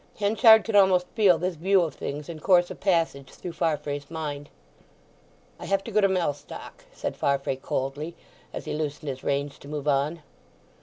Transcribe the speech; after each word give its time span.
Henchard 0.17 0.63
could 0.63 0.75
almost 0.75 1.05
feel 1.09 1.37
this 1.37 1.53
view 1.53 1.83
of 1.83 1.93
things 1.93 2.27
in 2.27 2.39
course 2.39 2.71
of 2.71 2.79
passage 2.79 3.27
through 3.29 3.51
Farfrae's 3.53 4.09
mind. 4.09 4.49
"I 5.59 5.65
have 5.67 5.83
to 5.83 5.91
go 5.91 6.01
to 6.01 6.09
Mellstock," 6.09 6.85
said 6.91 7.15
Farfrae 7.15 7.57
coldly, 7.57 8.15
as 8.51 8.65
he 8.65 8.73
loosened 8.73 9.09
his 9.09 9.23
reins 9.23 9.59
to 9.59 9.67
move 9.67 9.87
on. 9.87 10.23